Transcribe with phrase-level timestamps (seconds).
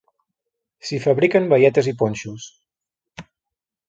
[0.87, 2.47] S'hi fabriquen baietes i ponxos.